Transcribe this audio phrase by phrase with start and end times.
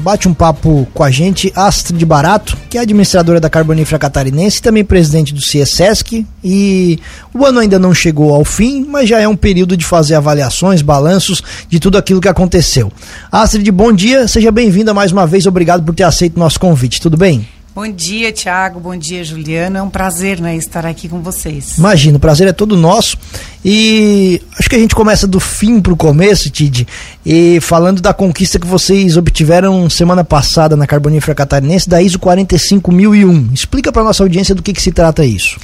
[0.00, 4.84] bate um papo com a gente Astrid Barato, que é administradora da Carbonífera Catarinense, também
[4.84, 6.26] presidente do CIESESC.
[6.42, 6.98] E
[7.32, 10.82] o ano ainda não chegou ao fim, mas já é um período de fazer avaliações,
[10.82, 12.90] balanços de tudo aquilo que aconteceu.
[13.30, 17.16] Astrid, bom dia, seja bem-vinda mais uma vez, obrigado por ter aceito nosso convite, tudo
[17.16, 17.46] bem?
[17.80, 18.78] Bom dia, Tiago.
[18.78, 19.78] Bom dia, Juliana.
[19.78, 21.78] É um prazer né, estar aqui com vocês.
[21.78, 23.16] Imagina, o prazer é todo nosso.
[23.64, 26.86] E acho que a gente começa do fim para o começo, Tid.
[27.24, 33.48] E falando da conquista que vocês obtiveram semana passada na Carbonífera Catarinense, da ISO 45001.
[33.54, 35.58] Explica para nossa audiência do que, que se trata isso.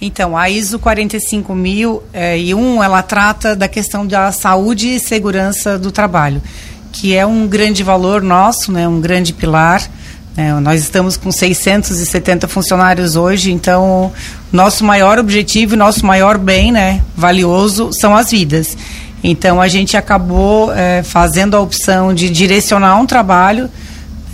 [0.00, 2.40] Então, a ISO 45001, é,
[2.82, 6.40] ela trata da questão da saúde e segurança do trabalho,
[6.92, 9.82] que é um grande valor nosso, né, um grande pilar
[10.36, 14.12] é, nós estamos com 670 funcionários hoje, então
[14.52, 18.76] nosso maior objetivo nosso maior bem, né, valioso, são as vidas.
[19.24, 23.70] Então a gente acabou é, fazendo a opção de direcionar um trabalho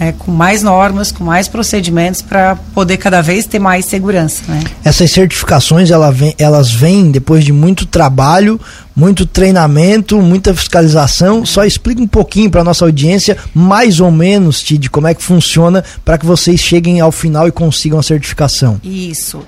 [0.02, 4.42] é, com mais normas, com mais procedimentos para poder cada vez ter mais segurança.
[4.48, 4.64] Né?
[4.82, 8.60] Essas certificações ela vem, elas vêm depois de muito trabalho,
[8.96, 11.46] muito treinamento, muita fiscalização.
[11.46, 15.84] Só explica um pouquinho para nossa audiência, mais ou menos, de como é que funciona
[16.04, 18.80] para que vocês cheguem ao final e consigam a certificação.
[18.82, 19.44] Isso.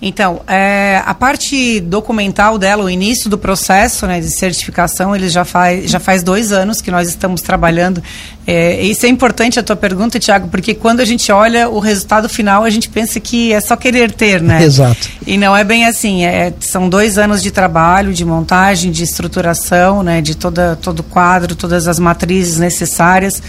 [0.00, 5.44] Então, é, a parte documental dela, o início do processo né, de certificação, ele já
[5.44, 8.00] faz, já faz dois anos que nós estamos trabalhando.
[8.46, 12.28] É, isso é importante a tua pergunta, Tiago, porque quando a gente olha o resultado
[12.28, 14.62] final, a gente pensa que é só querer ter, né?
[14.64, 15.10] Exato.
[15.26, 16.24] E não é bem assim.
[16.24, 21.02] É, são dois anos de trabalho, de montagem, de estruturação, né, de toda, todo o
[21.02, 23.42] quadro, todas as matrizes necessárias.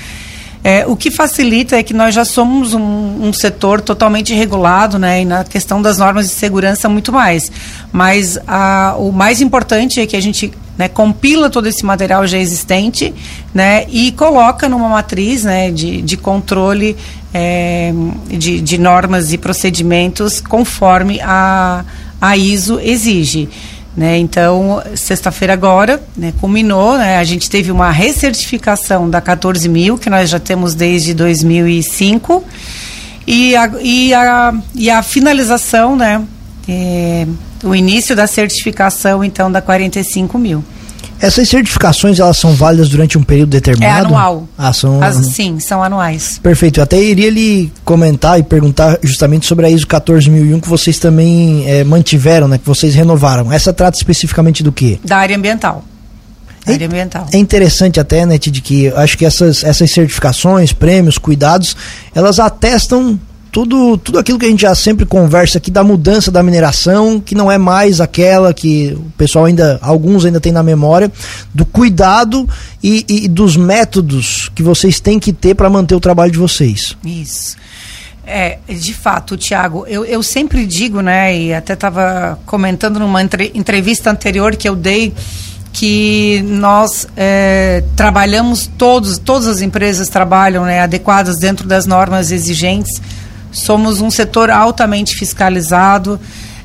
[0.64, 5.22] É, o que facilita é que nós já somos um, um, setor totalmente regulado, né,
[5.22, 7.50] e na questão das normas de segurança muito mais.
[7.94, 12.38] Mas a, o mais importante é que a gente né, compila todo esse material já
[12.38, 13.14] existente,
[13.54, 16.98] né, e coloca numa matriz, né, de, de controle
[17.34, 17.94] é,
[18.28, 21.86] de, de normas e procedimentos conforme a,
[22.20, 23.48] a ISO exige.
[24.00, 24.18] Né?
[24.18, 30.10] Então, sexta-feira agora, né, culminou, né, a gente teve uma recertificação da 14 mil, que
[30.10, 32.42] nós já temos desde 2005,
[33.28, 36.24] e a, e a, e a finalização, né,
[36.66, 37.28] é,
[37.62, 40.64] o início da certificação, então, da 45 mil.
[41.22, 44.06] Essas certificações elas são válidas durante um período determinado?
[44.06, 44.48] É anual.
[44.58, 46.40] Ah, são As, sim, são anuais.
[46.42, 46.80] Perfeito.
[46.80, 51.70] Eu até iria lhe comentar e perguntar justamente sobre a ISO 14001 que vocês também
[51.70, 52.58] é, mantiveram, né?
[52.58, 53.52] Que vocês renovaram.
[53.52, 55.00] Essa trata especificamente do quê?
[55.04, 55.84] Da área ambiental.
[56.66, 57.28] É, área ambiental.
[57.32, 61.76] É interessante até, né, de que acho que essas, essas certificações, prêmios, cuidados,
[62.14, 63.20] elas atestam
[63.52, 67.36] tudo, tudo aquilo que a gente já sempre conversa aqui da mudança da mineração, que
[67.36, 71.12] não é mais aquela que o pessoal ainda, alguns ainda tem na memória,
[71.54, 72.48] do cuidado
[72.82, 76.96] e, e dos métodos que vocês têm que ter para manter o trabalho de vocês.
[77.04, 77.58] Isso.
[78.26, 83.52] É, de fato, Tiago, eu, eu sempre digo, né, e até estava comentando numa entre,
[83.56, 85.12] entrevista anterior que eu dei,
[85.74, 93.02] que nós é, trabalhamos todos, todas as empresas trabalham né, adequadas dentro das normas exigentes
[93.52, 96.20] Somos um setor altamente fiscalizado,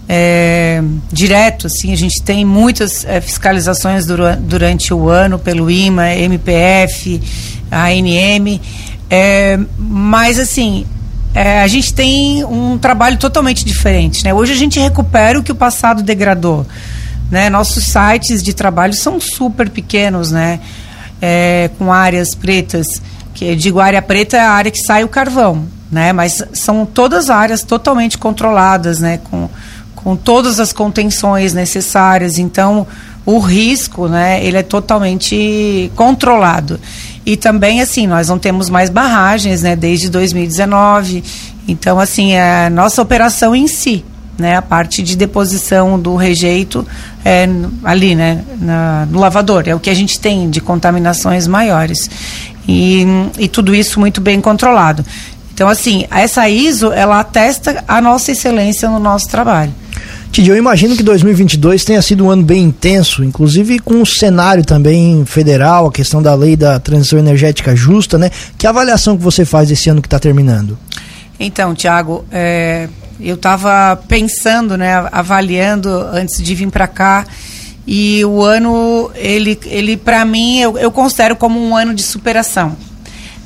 [0.08, 6.14] é, direto, assim, a gente tem muitas é, fiscalizações dura, durante o ano pelo IMA,
[6.14, 7.20] MPF,
[7.70, 8.60] ANM,
[9.08, 10.86] é, mas assim,
[11.34, 14.32] é, a gente tem um trabalho totalmente diferente, né?
[14.32, 16.66] Hoje a gente recupera o que o passado degradou,
[17.30, 17.48] né?
[17.48, 20.60] Nossos sites de trabalho são super pequenos, né?
[21.20, 23.00] É, com áreas pretas,
[23.32, 26.12] que digo área preta é a área que sai o carvão, né?
[26.12, 29.18] Mas são todas áreas totalmente controladas, né?
[29.30, 29.48] Com,
[29.94, 32.38] com todas as contenções necessárias.
[32.38, 32.86] Então,
[33.26, 34.44] o risco, né?
[34.44, 36.78] Ele é totalmente controlado.
[37.24, 39.74] E também, assim, nós não temos mais barragens, né?
[39.74, 41.24] Desde 2019.
[41.66, 44.04] Então, assim, a nossa operação em si,
[44.38, 44.56] né?
[44.56, 46.86] A parte de deposição do rejeito
[47.24, 47.48] é
[47.82, 48.44] ali, né?
[48.60, 49.66] Na, no lavador.
[49.66, 52.10] É o que a gente tem de contaminações maiores.
[52.68, 53.06] E,
[53.38, 55.04] e tudo isso muito bem controlado.
[55.54, 59.72] Então, assim, essa ISO, ela atesta a nossa excelência no nosso trabalho.
[60.32, 64.64] Tidi, eu imagino que 2022 tenha sido um ano bem intenso, inclusive com o cenário
[64.64, 68.32] também federal, a questão da lei da transição energética justa, né?
[68.58, 70.76] Que avaliação que você faz desse ano que está terminando?
[71.38, 72.88] Então, Tiago, é,
[73.20, 77.24] eu estava pensando, né, avaliando antes de vir para cá,
[77.86, 82.76] e o ano, ele, ele para mim, eu, eu considero como um ano de superação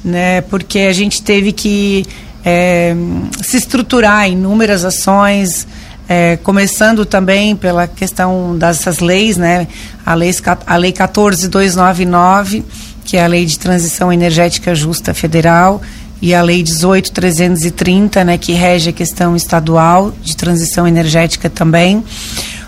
[0.04, 0.40] né?
[0.42, 2.06] Porque a gente teve que
[2.44, 2.94] é,
[3.42, 5.66] se estruturar em inúmeras ações,
[6.08, 9.68] é, começando também pela questão dessas leis, né?
[10.04, 10.34] A lei,
[10.66, 12.64] a lei 14299,
[13.04, 15.80] que é a Lei de Transição Energética Justa Federal,
[16.20, 22.02] e a Lei 18330, né, que rege a questão estadual de transição energética também,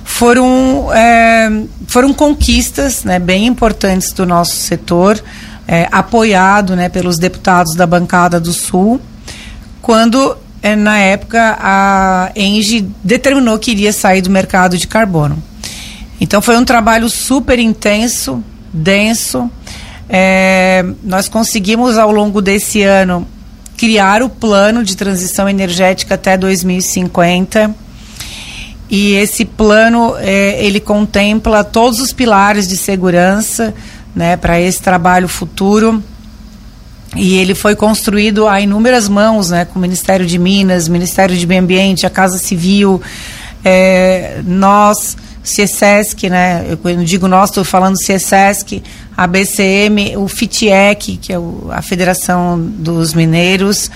[0.04, 1.50] foram, é,
[1.86, 5.22] foram conquistas né, bem importantes do nosso setor,
[5.70, 9.00] é, apoiado né, pelos deputados da bancada do Sul,
[9.80, 15.40] quando, é, na época, a ENGIE determinou que iria sair do mercado de carbono.
[16.20, 19.48] Então foi um trabalho super intenso, denso.
[20.08, 23.24] É, nós conseguimos ao longo desse ano
[23.76, 27.72] criar o plano de transição energética até 2050.
[28.90, 33.72] E esse plano é, ele contempla todos os pilares de segurança,
[34.14, 36.02] né, para esse trabalho futuro.
[37.16, 41.46] E ele foi construído a inúmeras mãos, né, com o Ministério de Minas, Ministério de
[41.46, 43.02] Meio Ambiente, a Casa Civil,
[43.64, 48.82] é, nós, CIESESC, né, eu, quando digo nós, estou falando CIESESC,
[49.16, 53.90] a BCM, o FITIEC, que é o, a Federação dos Mineiros,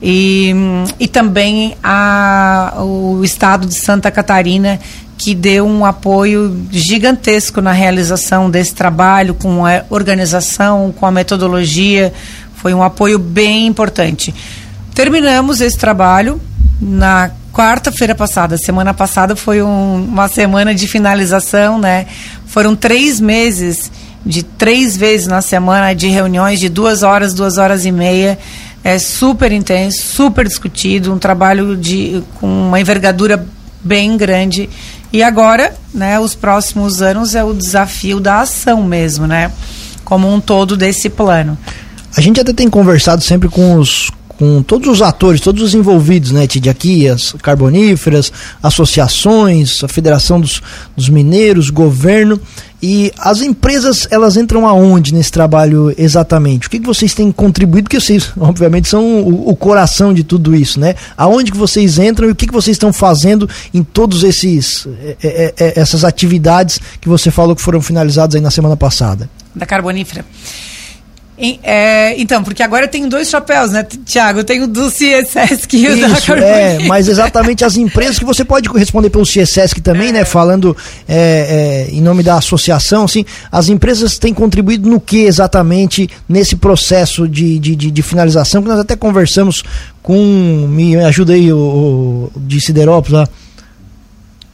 [0.00, 0.54] e,
[0.98, 4.78] e também a, o Estado de Santa Catarina,
[5.22, 12.12] que deu um apoio gigantesco na realização desse trabalho, com a organização, com a metodologia.
[12.56, 14.34] Foi um apoio bem importante.
[14.92, 16.40] Terminamos esse trabalho
[16.80, 18.58] na quarta-feira passada.
[18.58, 22.06] Semana passada foi um, uma semana de finalização, né?
[22.46, 23.92] Foram três meses
[24.26, 28.36] de três vezes na semana de reuniões de duas horas, duas horas e meia.
[28.82, 33.46] É super intenso, super discutido, um trabalho de, com uma envergadura
[33.82, 34.68] bem grande.
[35.12, 39.50] E agora, né, os próximos anos é o desafio da ação mesmo, né?
[40.04, 41.56] Como um todo desse plano.
[42.16, 44.10] A gente até tem conversado sempre com os
[44.42, 46.68] com todos os atores, todos os envolvidos, né, Tid?
[46.68, 50.60] Aqui, as carboníferas, associações, a Federação dos,
[50.96, 52.40] dos Mineiros, governo.
[52.82, 56.66] E as empresas, elas entram aonde nesse trabalho exatamente?
[56.66, 57.84] O que, que vocês têm contribuído?
[57.84, 60.96] Porque vocês, obviamente, são o, o, coração de tudo isso, né?
[61.16, 65.16] Aonde que vocês entram e o que, que vocês estão fazendo em todos esses é,
[65.22, 69.30] é, é, essas atividades que você falou que foram finalizadas aí na semana passada?
[69.54, 70.24] Da carbonífera.
[71.62, 74.40] É, então, porque agora eu tenho dois chapéus, né, Tiago?
[74.40, 78.68] Eu tenho do CSESC e o Isso, É, mas exatamente as empresas que você pode
[78.68, 80.12] responder pelo CSESC também, é.
[80.12, 80.24] né?
[80.24, 80.76] Falando
[81.08, 86.54] é, é, em nome da associação, assim, as empresas têm contribuído no que exatamente nesse
[86.54, 89.64] processo de, de, de, de finalização, que nós até conversamos
[90.00, 90.16] com.
[90.68, 93.28] Me ajuda aí, o, o de Siderópolis lá.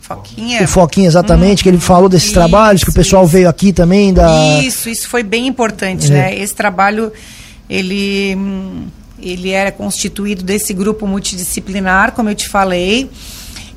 [0.08, 0.62] Foquinha.
[0.62, 3.32] O Foquinha, exatamente, hum, que ele falou desses isso, trabalhos, que o pessoal isso.
[3.32, 4.58] veio aqui também da.
[4.62, 6.14] Isso, isso foi bem importante, é.
[6.14, 6.38] né?
[6.38, 7.12] Esse trabalho,
[7.68, 8.36] ele,
[9.20, 13.10] ele era constituído desse grupo multidisciplinar, como eu te falei.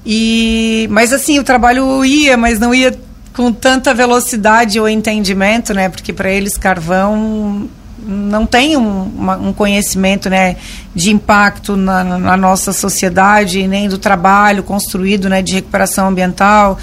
[0.06, 2.98] E, mas assim, o trabalho ia, mas não ia
[3.34, 5.90] com tanta velocidade ou entendimento, né?
[5.90, 7.70] Porque para eles carvão
[8.12, 10.58] não tem um, uma, um conhecimento né,
[10.94, 16.78] de impacto na, na, nossa sociedade, nem do trabalho construído né, de recuperação ambiental.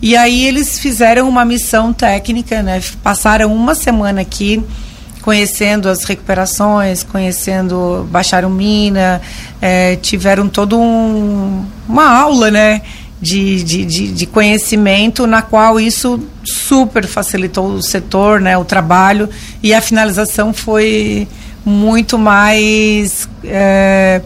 [0.00, 4.62] E aí eles fizeram uma missão técnica, né, passaram uma semana aqui
[5.26, 9.20] conhecendo as recuperações, conhecendo baixaram mina,
[9.60, 12.80] é, tiveram todo um, uma aula, né?
[13.20, 19.28] De, de, de, de, conhecimento, na qual isso super facilitou o setor, né, o trabalho,
[19.62, 21.26] e a finalização foi
[21.64, 24.20] muito mais é,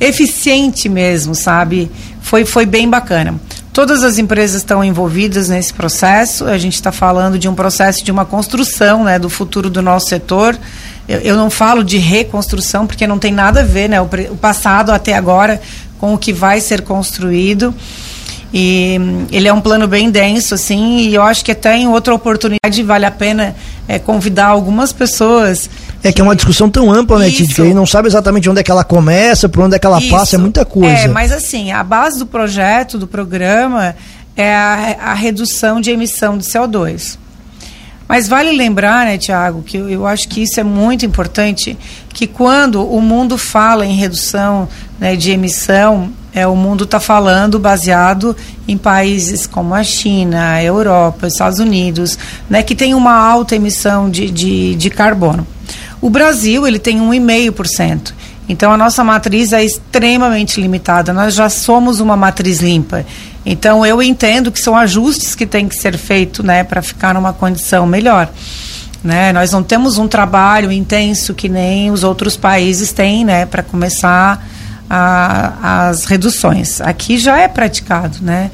[0.00, 1.90] eficiente mesmo, sabe?
[2.22, 3.38] Foi, foi bem bacana.
[3.72, 6.44] Todas as empresas estão envolvidas nesse processo.
[6.46, 10.08] A gente está falando de um processo de uma construção né, do futuro do nosso
[10.08, 10.58] setor.
[11.08, 14.36] Eu, eu, não falo de reconstrução, porque não tem nada a ver né, o, o
[14.36, 15.60] passado até agora
[15.98, 17.72] com o que vai ser construído.
[18.52, 18.98] E
[19.30, 22.82] ele é um plano bem denso, assim, e eu acho que até em outra oportunidade
[22.82, 23.54] vale a pena
[23.86, 25.70] é, convidar algumas pessoas.
[26.02, 27.54] É que é uma discussão tão ampla, né, Titi?
[27.54, 30.00] Que aí não sabe exatamente onde é que ela começa, por onde é que ela
[30.00, 30.10] Isso.
[30.10, 31.04] passa, é muita coisa.
[31.04, 33.94] É, mas assim, a base do projeto, do programa,
[34.36, 37.18] é a, a redução de emissão de CO2.
[38.08, 41.78] Mas vale lembrar, né, Tiago, que eu, eu, acho que isso é muito importante,
[42.12, 47.58] que quando o mundo fala em redução né, de emissão, é, o mundo está falando
[47.58, 48.36] baseado
[48.68, 52.18] em países como a China, a Europa, os Estados Unidos,
[52.48, 55.46] né, que tem uma alta emissão de, de, de carbono.
[56.00, 58.12] O Brasil ele tem 1,5%.
[58.48, 61.12] Então a nossa matriz é extremamente limitada.
[61.12, 63.04] Nós já somos uma matriz limpa.
[63.46, 67.32] Então eu entendo que são ajustes que têm que ser feitos, né, para ficar numa
[67.32, 68.28] condição melhor.
[69.02, 69.32] Né?
[69.32, 74.44] Nós não temos um trabalho intenso que nem os outros países têm, né, para começar
[74.44, 74.59] a,
[74.90, 76.80] as reduções.
[76.80, 78.50] Aqui já é praticado, né?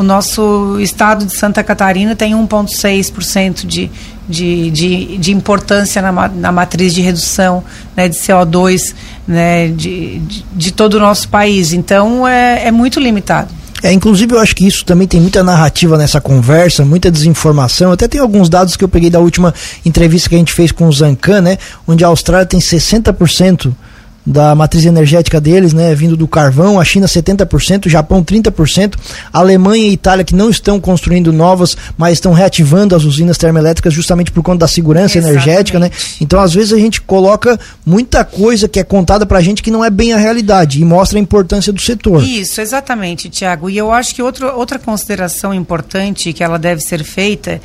[0.00, 3.90] o nosso estado de Santa Catarina tem 1,6% de,
[4.26, 7.62] de, de, de importância na, na matriz de redução
[7.94, 8.94] né, de CO2
[9.28, 11.74] né, de, de, de todo o nosso país.
[11.74, 13.52] Então, é, é muito limitado.
[13.82, 17.92] É, inclusive eu acho que isso também tem muita narrativa nessa conversa, muita desinformação.
[17.92, 19.52] Até tem alguns dados que eu peguei da última
[19.84, 21.58] entrevista que a gente fez com o Zancan, né?
[21.86, 23.72] Onde a Austrália tem 60%
[24.30, 28.94] da matriz energética deles, né, vindo do carvão, a China 70%, o Japão 30%,
[29.32, 33.36] a Alemanha e a Itália que não estão construindo novas, mas estão reativando as usinas
[33.36, 35.48] termoelétricas justamente por conta da segurança Exatamente.
[35.48, 35.90] energética, né?
[36.20, 39.84] Então, às vezes a gente coloca muita coisa que é contada pra gente que não
[39.84, 42.22] é bem a realidade e mostra a importância do setor.
[42.22, 43.68] Isso, exatamente, Tiago.
[43.68, 47.60] E eu acho que outro, outra consideração importante que ela deve ser feita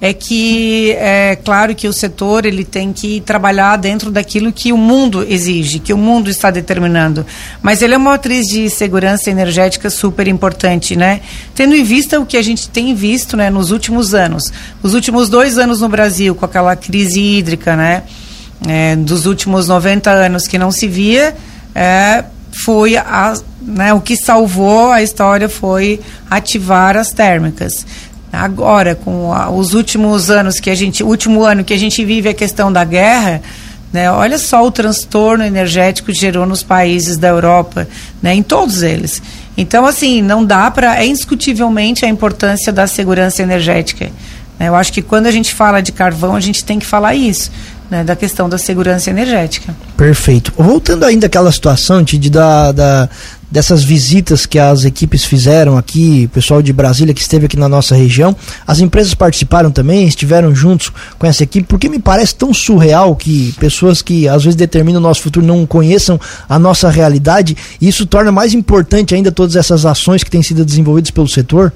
[0.00, 4.78] é que é claro que o setor ele tem que trabalhar dentro daquilo que o
[4.78, 7.26] mundo exige, que o mundo está determinando.
[7.60, 11.20] Mas ele é uma matriz de segurança energética super importante, né?
[11.54, 14.50] Tendo em vista o que a gente tem visto, né, nos últimos anos,
[14.82, 18.04] os últimos dois anos no Brasil com aquela crise hídrica, né,
[18.66, 21.36] é, dos últimos 90 anos que não se via,
[21.74, 22.24] é,
[22.64, 27.84] foi a, né, o que salvou a história foi ativar as térmicas.
[28.32, 32.28] Agora, com a, os últimos anos que a gente, último ano que a gente vive
[32.28, 33.42] a questão da guerra,
[33.92, 37.88] né, olha só o transtorno energético que gerou nos países da Europa,
[38.22, 39.20] né, em todos eles.
[39.56, 40.96] Então, assim, não dá para.
[40.96, 44.10] É indiscutivelmente a importância da segurança energética.
[44.58, 47.14] Né, eu acho que quando a gente fala de carvão, a gente tem que falar
[47.14, 47.50] isso.
[47.90, 49.74] Né, da questão da segurança energética.
[49.96, 50.52] Perfeito.
[50.56, 53.08] Voltando ainda àquela situação de, da, da,
[53.50, 57.68] dessas visitas que as equipes fizeram aqui, o pessoal de Brasília que esteve aqui na
[57.68, 58.36] nossa região.
[58.64, 63.52] As empresas participaram também, estiveram juntos com essa equipe, porque me parece tão surreal que
[63.58, 68.06] pessoas que às vezes determinam o nosso futuro não conheçam a nossa realidade, e isso
[68.06, 71.72] torna mais importante ainda todas essas ações que têm sido desenvolvidas pelo setor?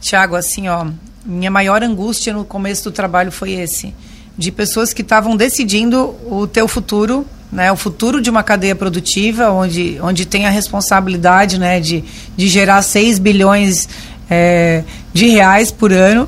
[0.00, 0.86] Tiago, assim, ó,
[1.26, 3.92] minha maior angústia no começo do trabalho foi esse,
[4.36, 9.50] de pessoas que estavam decidindo o teu futuro né, o futuro de uma cadeia produtiva,
[9.50, 12.02] onde, onde tem a responsabilidade né, de,
[12.34, 13.86] de gerar 6 bilhões
[14.30, 16.26] é, de reais por ano.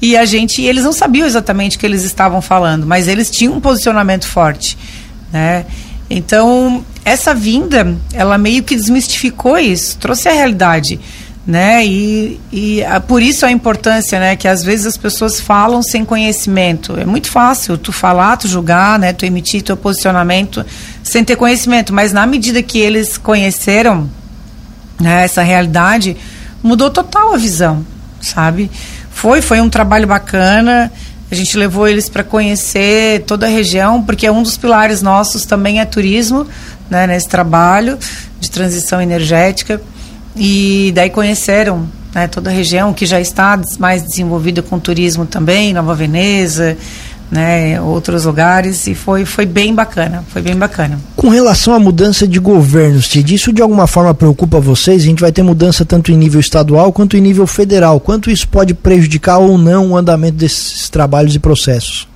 [0.00, 3.54] E a gente, eles não sabiam exatamente o que eles estavam falando, mas eles tinham
[3.54, 4.76] um posicionamento forte.
[5.32, 5.64] Né?
[6.10, 11.00] Então, essa vinda, ela meio que desmistificou isso, trouxe a realidade
[11.48, 11.82] né?
[11.86, 14.36] E, e a, por isso a importância, né?
[14.36, 16.94] Que às vezes as pessoas falam sem conhecimento.
[17.00, 19.14] É muito fácil tu falar, tu julgar, né?
[19.14, 20.62] Tu emitir teu posicionamento
[21.02, 21.90] sem ter conhecimento.
[21.90, 24.10] Mas na medida que eles conheceram
[25.00, 26.18] né, essa realidade,
[26.62, 27.82] mudou total a visão,
[28.20, 28.70] sabe?
[29.10, 30.92] Foi, foi um trabalho bacana.
[31.30, 35.80] A gente levou eles para conhecer toda a região, porque um dos pilares nossos também
[35.80, 36.46] é turismo,
[36.90, 37.06] né?
[37.06, 37.98] Nesse trabalho
[38.38, 39.80] de transição energética.
[40.38, 45.74] E daí conheceram né, toda a região que já está mais desenvolvida com turismo também,
[45.74, 46.76] Nova Veneza,
[47.30, 50.98] né, outros lugares e foi, foi bem bacana, foi bem bacana.
[51.14, 55.02] Com relação à mudança de governos, Tid, isso de alguma forma preocupa vocês?
[55.02, 58.00] A gente vai ter mudança tanto em nível estadual quanto em nível federal.
[58.00, 62.08] Quanto isso pode prejudicar ou não o andamento desses trabalhos e processos?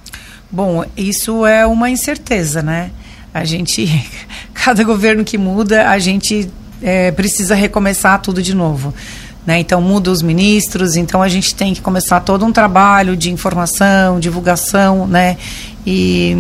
[0.51, 2.91] Bom, isso é uma incerteza, né?
[3.35, 3.89] A gente,
[4.55, 6.49] cada governo que muda, a gente
[6.83, 8.93] é, precisa recomeçar tudo de novo.
[9.47, 9.59] Né?
[9.59, 14.21] Então muda os ministros, então a gente tem que começar todo um trabalho de informação,
[14.21, 15.37] divulgação, né?
[15.85, 16.37] E,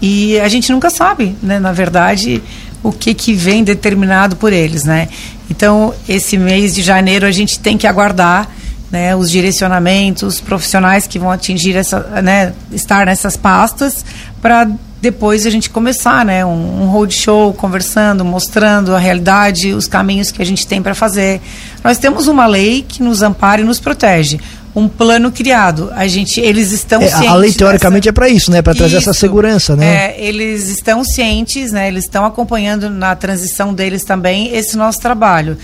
[0.00, 1.58] e a gente nunca sabe, né?
[1.58, 2.40] Na verdade,
[2.84, 5.08] o que, que vem determinado por eles, né?
[5.50, 8.48] Então esse mês de janeiro a gente tem que aguardar
[8.94, 14.04] né, os direcionamentos profissionais que vão atingir essa, né, estar nessas pastas
[14.40, 14.70] para
[15.04, 20.40] depois a gente começar, né, um, um roadshow conversando, mostrando a realidade, os caminhos que
[20.40, 21.42] a gente tem para fazer.
[21.84, 24.40] Nós temos uma lei que nos ampara e nos protege
[24.74, 25.92] um plano criado.
[25.94, 27.28] A gente, eles estão é, cientes.
[27.28, 28.08] A lei teoricamente dessa...
[28.08, 28.62] é para isso, né?
[28.62, 29.86] Para trazer essa segurança, né?
[30.06, 31.86] É, eles estão cientes, né?
[31.86, 35.58] Eles estão acompanhando na transição deles também esse nosso trabalho.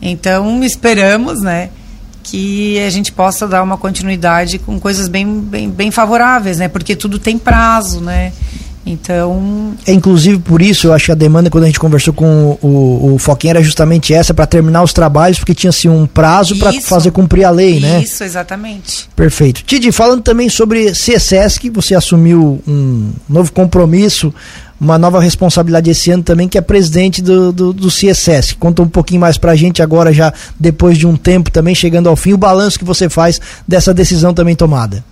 [0.00, 1.68] Então esperamos, né?
[2.22, 6.68] Que a gente possa dar uma continuidade com coisas bem, bem, bem favoráveis, né?
[6.68, 8.32] Porque tudo tem prazo, né?
[8.90, 9.74] Então.
[9.86, 13.14] É inclusive por isso, eu acho que a demanda, quando a gente conversou com o,
[13.14, 17.10] o Foquinha, era justamente essa, para terminar os trabalhos, porque tinha-se um prazo para fazer
[17.10, 18.02] cumprir a lei, isso, né?
[18.02, 19.08] Isso, exatamente.
[19.14, 19.62] Perfeito.
[19.62, 24.32] Tidi, falando também sobre CSESC, você assumiu um novo compromisso,
[24.80, 28.54] uma nova responsabilidade esse ano também, que é presidente do, do, do CSS.
[28.54, 32.08] Conta um pouquinho mais para a gente agora, já depois de um tempo também, chegando
[32.08, 35.04] ao fim, o balanço que você faz dessa decisão também tomada.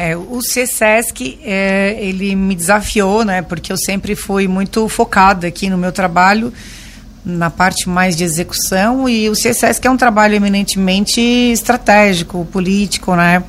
[0.00, 5.68] É, o CSESC, é, ele me desafiou, né, porque eu sempre fui muito focada aqui
[5.68, 6.52] no meu trabalho,
[7.24, 13.42] na parte mais de execução e o que é um trabalho eminentemente estratégico, político, né?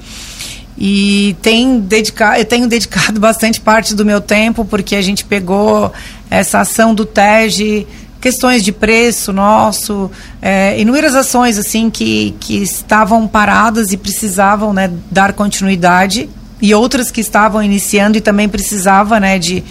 [0.75, 5.93] E tem dedicar, eu tenho dedicado bastante parte do meu tempo porque a gente pegou
[6.31, 7.85] essa ação do TEG,
[8.19, 10.09] questões de preço nosso,
[10.41, 16.27] é, inúmeras ações assim que, que estavam paradas e precisavam né, dar continuidade
[16.61, 19.63] e outras que estavam iniciando e também precisava né, de,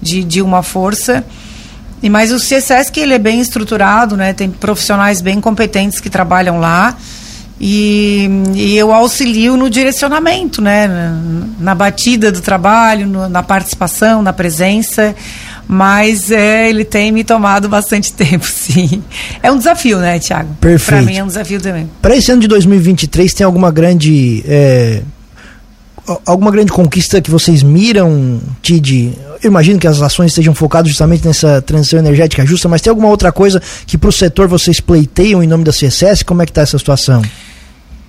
[0.00, 1.24] de, de uma força.
[2.02, 4.32] E mas o CSS que ele é bem estruturado, né?
[4.32, 6.96] Tem profissionais bem competentes que trabalham lá.
[7.62, 10.88] E, e eu auxilio no direcionamento, né?
[11.58, 15.14] Na, batida do trabalho, no, na participação, na presença.
[15.68, 19.04] Mas é, ele tem me tomado bastante tempo, sim.
[19.42, 20.56] É um desafio, né, Tiago?
[20.58, 21.02] Perfeito.
[21.02, 21.90] Para mim é um desafio também.
[22.00, 24.42] Para esse ano de 2023, tem alguma grande.
[24.48, 25.02] É,
[26.26, 29.16] alguma grande conquista que vocês miram, Tid?
[29.42, 33.08] Eu imagino que as ações estejam focadas justamente nessa transição energética justa, mas tem alguma
[33.08, 36.24] outra coisa que para o setor vocês pleiteiam em nome da CSS?
[36.24, 37.22] Como é que está essa situação?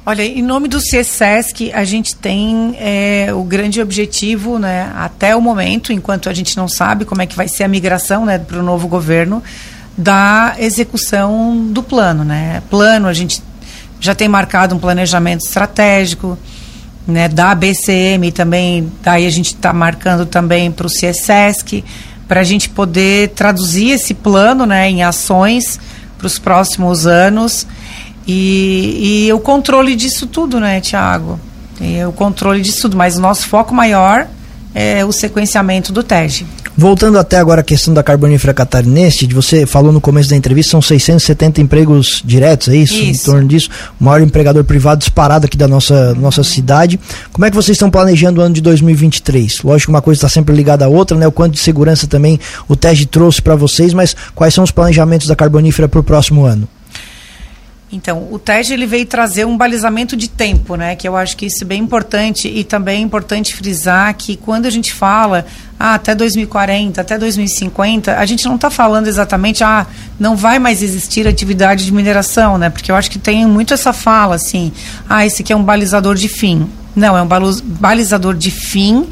[0.04, 5.42] Olha, em nome do CSESC, a gente tem é, o grande objetivo, né, até o
[5.42, 8.60] momento, enquanto a gente não sabe como é que vai ser a migração né, para
[8.60, 9.44] o novo governo,
[9.96, 12.24] da execução do plano.
[12.24, 12.64] Né?
[12.68, 13.44] Plano, a gente
[14.00, 16.36] já tem marcado um planejamento estratégico,
[17.08, 21.84] né, da BCM também, daí a gente está marcando também para o CSESC,
[22.28, 25.80] para a gente poder traduzir esse plano né, em ações
[26.18, 27.68] para os próximos anos
[28.28, 31.40] e, e o controle disso tudo, né, Tiago?
[32.08, 34.28] O controle disso tudo, mas o nosso foco maior
[34.74, 36.46] é o sequenciamento do TEG.
[36.78, 40.82] Voltando até agora à questão da carbonífera catarinense, você falou no começo da entrevista, são
[40.82, 42.94] 670 empregos diretos, é isso?
[42.96, 43.30] isso?
[43.30, 43.70] Em torno disso.
[44.00, 47.00] O maior empregador privado disparado aqui da nossa, nossa cidade.
[47.34, 49.62] Como é que vocês estão planejando o ano de 2023?
[49.64, 51.28] Lógico que uma coisa está sempre ligada à outra, né?
[51.28, 55.28] O quanto de segurança também o TEG trouxe para vocês, mas quais são os planejamentos
[55.28, 56.68] da carbonífera para o próximo ano?
[57.92, 60.96] Então, o TED ele veio trazer um balizamento de tempo, né?
[60.96, 64.66] Que eu acho que isso é bem importante e também é importante frisar que quando
[64.66, 65.46] a gente fala
[65.78, 69.86] ah, até 2040, até 2050, a gente não está falando exatamente ah,
[70.18, 72.70] não vai mais existir atividade de mineração, né?
[72.70, 74.72] Porque eu acho que tem muito essa fala assim,
[75.10, 76.70] ah, esse aqui é um balizador de fim.
[76.96, 77.28] Não, é um
[77.64, 79.08] balizador de fim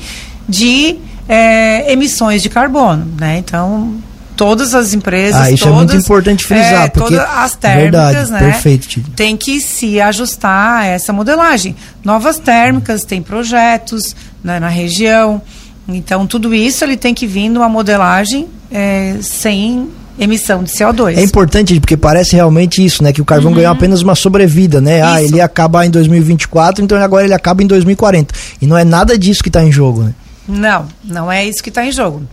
[0.48, 3.38] de é, emissões de carbono, né?
[3.38, 3.94] Então
[4.39, 5.36] todas as empresas.
[5.36, 8.39] Ah, isso todas, é muito importante frisar, é, porque todas as térmicas, verdade, né?
[8.39, 9.02] Perfeito.
[9.13, 11.75] Tem que se ajustar a essa modelagem.
[12.06, 15.41] Novas térmicas, tem projetos né, na região.
[15.89, 21.17] Então, tudo isso ele tem que vir numa modelagem é, sem emissão de CO2.
[21.17, 23.58] É importante porque parece realmente isso, né, que o carvão uhum.
[23.58, 25.02] ganhou apenas uma sobrevida, né?
[25.02, 28.34] Ah, ele ia acabar em 2024, então agora ele acaba em 2040.
[28.62, 30.13] E não é nada disso que está em jogo, né?
[30.47, 32.23] Não, não é isso que está em jogo.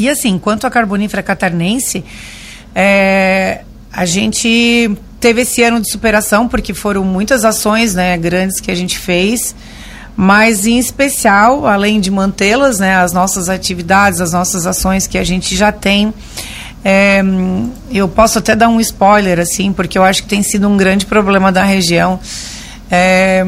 [0.00, 2.02] E assim, quanto à carbonífera catarinense,
[2.74, 3.60] é,
[3.92, 8.74] a gente teve esse ano de superação, porque foram muitas ações né, grandes que a
[8.74, 9.54] gente fez,
[10.16, 15.22] mas em especial, além de mantê-las, né, as nossas atividades, as nossas ações que a
[15.24, 16.14] gente já tem.
[16.82, 17.22] É,
[17.92, 21.04] eu posso até dar um spoiler, assim, porque eu acho que tem sido um grande
[21.04, 22.18] problema da região.
[22.90, 23.46] É,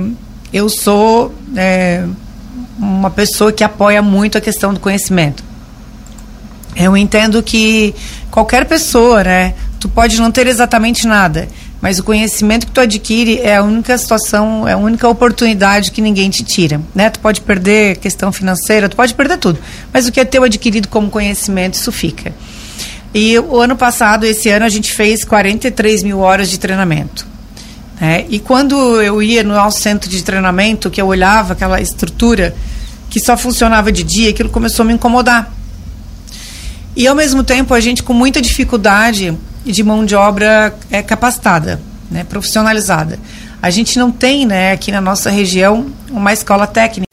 [0.53, 2.05] eu sou é,
[2.79, 5.52] uma pessoa que apoia muito a questão do conhecimento.
[6.75, 7.95] Eu entendo que
[8.31, 9.55] qualquer pessoa, né?
[9.79, 11.49] Tu pode não ter exatamente nada,
[11.81, 16.01] mas o conhecimento que tu adquire é a única situação, é a única oportunidade que
[16.01, 17.11] ninguém te tira, né?
[17.11, 19.59] Tu pode perder questão financeira, tu pode perder tudo,
[19.93, 22.33] mas o que é teu adquirido como conhecimento, isso fica.
[23.15, 27.27] E o ano passado, esse ano, a gente fez 43 mil horas de treinamento.
[28.01, 28.25] Né?
[28.31, 32.55] E quando eu ia no nosso centro de treinamento, que eu olhava aquela estrutura
[33.11, 35.53] que só funcionava de dia, aquilo começou a me incomodar
[36.95, 41.81] e ao mesmo tempo a gente com muita dificuldade de mão de obra é, capacitada,
[42.11, 43.19] né, profissionalizada.
[43.61, 47.07] A gente não tem, né, aqui na nossa região, uma escola técnica.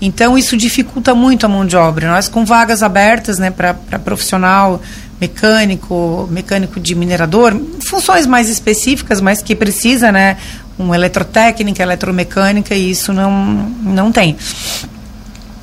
[0.00, 2.08] Então isso dificulta muito a mão de obra.
[2.08, 4.80] Nós com vagas abertas, né, para profissional
[5.20, 10.36] mecânico, mecânico de minerador, funções mais específicas, mas que precisa, né,
[10.78, 13.32] uma eletrotécnica, eletromecânica, e isso não
[13.82, 14.36] não tem.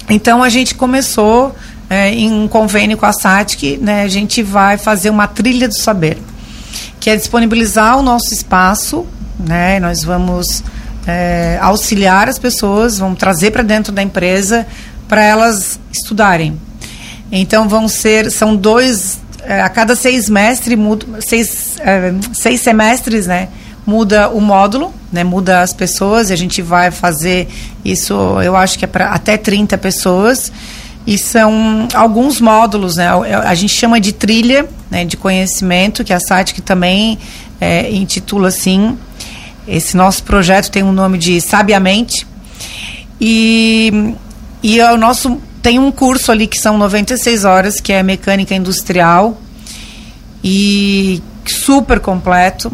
[0.09, 1.55] Então a gente começou
[1.89, 5.77] é, em um convênio com a SATIC, né, a gente vai fazer uma trilha do
[5.77, 6.17] saber,
[6.99, 9.05] que é disponibilizar o nosso espaço,
[9.39, 10.63] né, nós vamos
[11.05, 14.65] é, auxiliar as pessoas, vamos trazer para dentro da empresa
[15.07, 16.59] para elas estudarem.
[17.31, 23.27] Então vão ser, são dois, é, a cada seis semestres, muda, seis, é, seis semestres,
[23.27, 23.49] né,
[23.85, 27.47] muda o módulo, né, muda as pessoas, e a gente vai fazer
[27.83, 30.51] isso, eu acho que é para até 30 pessoas,
[31.05, 33.07] E são alguns módulos, né?
[33.43, 37.17] A gente chama de trilha né, de conhecimento, que a SATIC também
[37.59, 38.97] é, intitula assim.
[39.67, 42.25] Esse nosso projeto tem um nome de Sabiamente.
[43.19, 44.15] E,
[44.63, 48.53] e é o nosso tem um curso ali que são 96 horas, que é mecânica
[48.53, 49.39] industrial.
[50.43, 52.71] E super completo.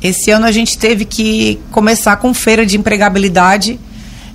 [0.00, 3.78] Esse ano a gente teve que começar com feira de empregabilidade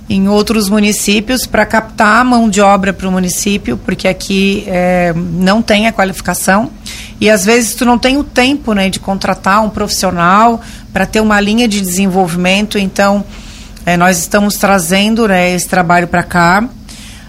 [0.08, 5.14] em outros municípios para captar a mão de obra para o município, porque aqui é,
[5.16, 6.70] não tem a qualificação
[7.20, 10.60] e às vezes tu não tem o tempo né, de contratar um profissional
[10.92, 12.78] para ter uma linha de desenvolvimento.
[12.78, 13.24] Então,
[13.86, 16.68] é, nós estamos trazendo né, esse trabalho para cá.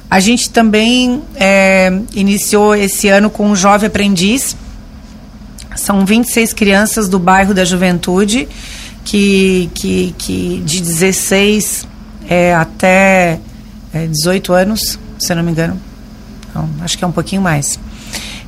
[0.10, 4.56] A gente também é, iniciou esse ano com um jovem aprendiz.
[5.76, 8.48] São 26 crianças do bairro da Juventude,
[9.04, 11.88] que, que, que de 16
[12.30, 13.40] é, até
[13.94, 15.80] é, 18 anos, se eu não me engano.
[16.54, 17.80] Não, acho que é um pouquinho mais.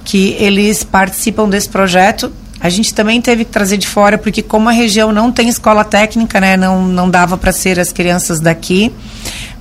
[0.04, 2.32] Que eles participam desse projeto.
[2.60, 5.84] A gente também teve que trazer de fora, porque como a região não tem escola
[5.84, 8.92] técnica, né, não, não dava para ser as crianças daqui.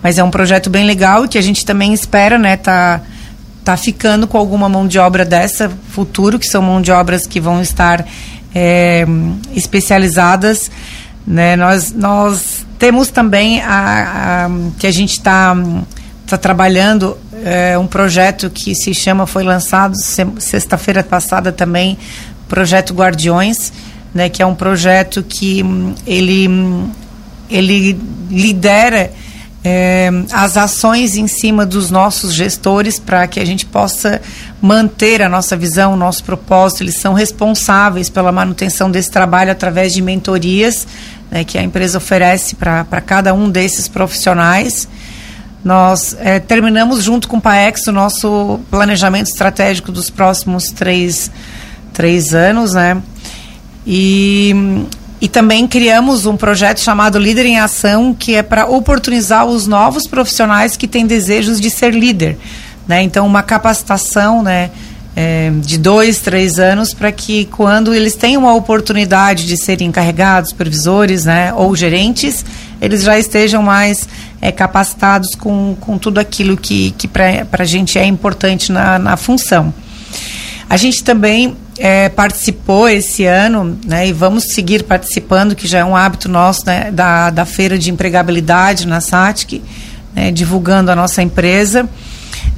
[0.02, 3.00] Mas é um projeto bem legal e que a gente também espera, né, tá,
[3.64, 7.40] tá ficando com alguma mão de obra dessa futuro, que são mão de obras que
[7.40, 8.06] vão estar
[8.54, 9.04] é,
[9.54, 10.70] especializadas.
[11.26, 11.56] Né?
[11.56, 15.56] Nós, nós temos também a, a que a gente está
[16.26, 19.94] tá trabalhando é, um projeto que se chama, foi lançado
[20.38, 21.96] sexta-feira passada também,
[22.48, 23.72] projeto Guardiões,
[24.14, 25.64] né, que é um projeto que
[26.06, 26.48] ele,
[27.48, 29.12] ele lidera
[29.68, 34.20] é, as ações em cima dos nossos gestores para que a gente possa
[34.62, 36.84] manter a nossa visão, o nosso propósito.
[36.84, 40.86] Eles são responsáveis pela manutenção desse trabalho através de mentorias
[41.30, 44.88] né, que a empresa oferece para cada um desses profissionais.
[45.64, 51.30] Nós é, terminamos junto com o PAEX o nosso planejamento estratégico dos próximos três,
[51.92, 53.02] três anos, né?
[53.84, 54.86] E,
[55.20, 60.06] e também criamos um projeto chamado Líder em Ação, que é para oportunizar os novos
[60.06, 62.38] profissionais que têm desejos de ser líder.
[62.86, 63.02] Né?
[63.02, 64.70] Então, uma capacitação, né?
[65.16, 70.50] É, de dois, três anos, para que quando eles tenham a oportunidade de serem encarregados,
[70.50, 72.44] supervisores né, ou gerentes,
[72.82, 74.06] eles já estejam mais
[74.42, 79.16] é, capacitados com, com tudo aquilo que, que para a gente é importante na, na
[79.16, 79.72] função.
[80.68, 85.84] A gente também é, participou esse ano, né, e vamos seguir participando, que já é
[85.84, 89.62] um hábito nosso, né, da, da Feira de Empregabilidade na SATIC,
[90.14, 91.88] né, divulgando a nossa empresa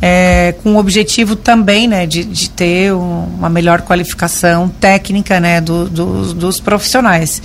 [0.01, 5.61] é, com o objetivo também né, de, de ter um, uma melhor qualificação técnica né,
[5.61, 7.43] do, do, dos profissionais.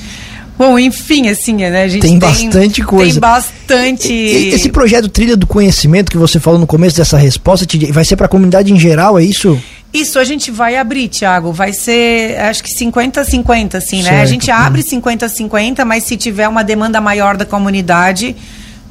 [0.58, 1.84] Bom, enfim, assim, né?
[1.84, 3.12] A gente tem, tem bastante coisa.
[3.14, 4.14] Tem bastante.
[4.14, 8.28] Esse projeto Trilha do Conhecimento que você falou no começo dessa resposta, vai ser para
[8.28, 9.60] a comunidade em geral, é isso?
[9.92, 11.52] Isso a gente vai abrir, Tiago.
[11.52, 14.14] Vai ser, acho que 50-50, assim, certo.
[14.14, 14.22] né?
[14.22, 18.36] A gente abre 50-50, mas se tiver uma demanda maior da comunidade,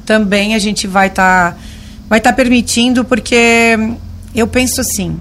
[0.05, 1.51] também a gente vai estar.
[1.51, 1.57] Tá
[2.09, 3.77] vai estar tá permitindo, porque
[4.35, 5.19] eu penso assim: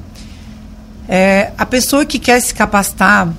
[1.09, 3.33] é, a pessoa que quer se capacitar,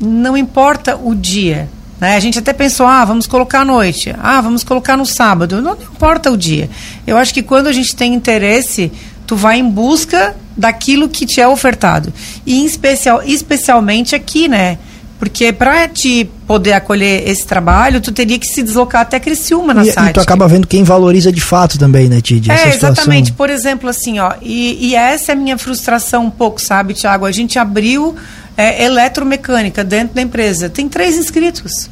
[0.00, 1.68] não importa o dia.
[2.00, 2.16] Né?
[2.16, 5.60] A gente até pensou, ah, vamos colocar à noite, ah, vamos colocar no sábado.
[5.60, 6.70] Não, não importa o dia.
[7.06, 8.92] Eu acho que quando a gente tem interesse,
[9.26, 12.12] tu vai em busca daquilo que te é ofertado.
[12.46, 14.78] E em especial, especialmente aqui, né?
[15.18, 19.84] Porque para te poder acolher esse trabalho, tu teria que se deslocar até Criciúma na
[19.84, 19.88] e.
[19.88, 22.50] E tu acaba vendo quem valoriza de fato também, né, Tid?
[22.50, 23.32] É, exatamente.
[23.32, 27.26] Por exemplo, assim, ó, e, e, essa é a minha frustração um pouco, sabe, Tiago?
[27.26, 28.14] A gente abriu
[28.56, 30.70] é, eletromecânica dentro da empresa.
[30.70, 31.90] Tem três inscritos.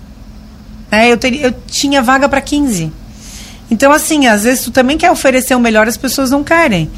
[0.89, 2.93] É, eu, teria, eu tinha vaga para 15.
[3.69, 6.89] Então, assim, às vezes tu também quer oferecer o melhor, as pessoas não querem.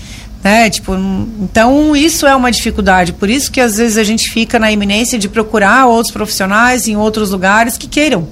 [0.42, 0.70] Né?
[0.70, 0.94] Tipo,
[1.40, 3.12] então isso é uma dificuldade.
[3.12, 6.96] Por isso que às vezes a gente fica na iminência de procurar outros profissionais em
[6.96, 8.28] outros lugares que queiram.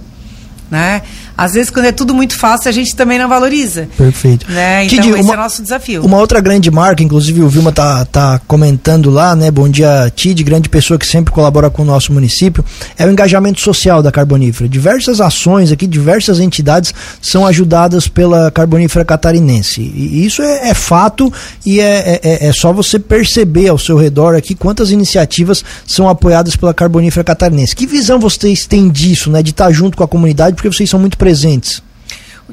[0.70, 1.02] Né?
[1.36, 3.88] Às vezes, quando é tudo muito fácil, a gente também não valoriza.
[3.96, 4.50] Perfeito.
[4.50, 4.84] Né?
[4.84, 6.04] Então, esse uma, é o nosso desafio.
[6.04, 9.50] Uma outra grande marca, inclusive o Vilma tá, tá comentando lá, né?
[9.50, 12.64] Bom dia, Tid, grande pessoa que sempre colabora com o nosso município,
[12.96, 14.68] é o engajamento social da Carbonífera.
[14.68, 19.80] Diversas ações aqui, diversas entidades são ajudadas pela Carbonífera Catarinense.
[19.80, 21.32] E isso é, é fato
[21.64, 26.56] e é, é, é só você perceber ao seu redor aqui quantas iniciativas são apoiadas
[26.56, 27.76] pela Carbonífera Catarinense.
[27.76, 29.42] Que visão vocês têm disso, né?
[29.42, 31.82] De estar junto com a comunidade, porque vocês são muito presentes?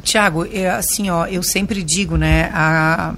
[0.01, 3.13] Tiago, é, assim, ó, eu sempre digo, né, a,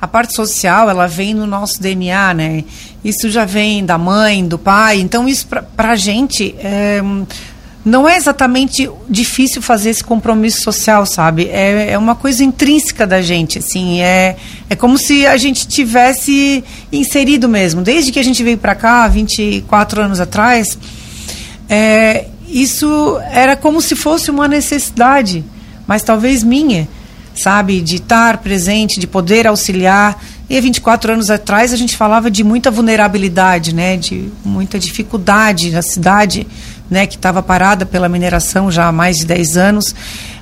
[0.00, 2.64] a parte social, ela vem no nosso DNA, né?
[3.04, 7.00] Isso já vem da mãe, do pai, então isso para a gente é,
[7.84, 11.44] não é exatamente difícil fazer esse compromisso social, sabe?
[11.44, 14.34] É, é uma coisa intrínseca da gente, assim, é,
[14.68, 17.80] é como se a gente tivesse inserido mesmo.
[17.80, 20.76] Desde que a gente veio para cá, 24 anos atrás,
[21.68, 25.44] é, isso era como se fosse uma necessidade,
[25.86, 26.88] mas talvez minha,
[27.34, 27.80] sabe?
[27.80, 30.22] De estar presente, de poder auxiliar.
[30.48, 33.96] E há 24 anos atrás a gente falava de muita vulnerabilidade, né?
[33.96, 36.46] De muita dificuldade na cidade
[36.90, 39.94] né, que estava parada pela mineração já há mais de 10 anos.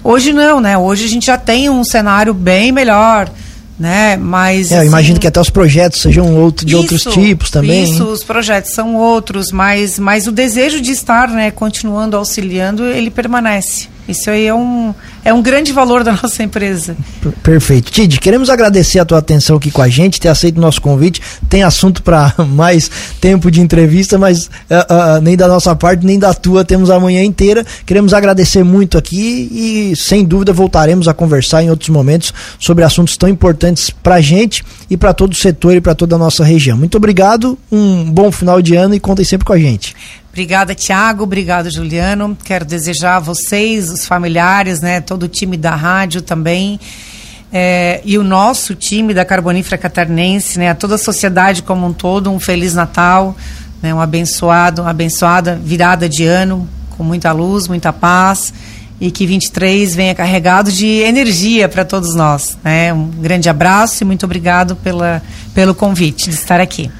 [0.02, 0.76] Hoje não, né?
[0.76, 3.30] Hoje a gente já tem um cenário bem melhor,
[3.78, 4.16] né?
[4.16, 7.50] Mas é, eu assim, imagino que até os projetos sejam outro, de isso, outros tipos
[7.50, 7.84] também.
[7.84, 13.10] Isso, os projetos são outros, mas, mas o desejo de estar, né, continuando auxiliando, ele
[13.10, 13.88] permanece.
[14.06, 16.96] Isso aí é um, é um grande valor da nossa empresa.
[17.42, 17.90] Perfeito.
[17.90, 21.22] Tid, queremos agradecer a tua atenção aqui com a gente, ter aceito o nosso convite.
[21.48, 22.90] Tem assunto para mais
[23.20, 27.00] tempo de entrevista, mas uh, uh, nem da nossa parte, nem da tua, temos a
[27.00, 27.64] manhã inteira.
[27.86, 33.16] Queremos agradecer muito aqui e, sem dúvida, voltaremos a conversar em outros momentos sobre assuntos
[33.16, 36.44] tão importantes para a gente e para todo o setor e para toda a nossa
[36.44, 36.76] região.
[36.76, 39.94] Muito obrigado, um bom final de ano e contem sempre com a gente.
[40.34, 41.22] Obrigada, Tiago.
[41.22, 42.36] Obrigado, Juliano.
[42.42, 46.80] Quero desejar a vocês, os familiares, né, todo o time da rádio também,
[47.52, 51.92] é, e o nosso time da Carbonífera Catarinense, né, a toda a sociedade como um
[51.92, 53.36] todo, um Feliz Natal,
[53.80, 58.52] né, um abençoado, uma abençoada virada de ano, com muita luz, muita paz,
[59.00, 62.58] e que 23 venha carregado de energia para todos nós.
[62.64, 62.92] Né?
[62.92, 65.22] Um grande abraço e muito obrigado pela,
[65.54, 66.90] pelo convite de estar aqui.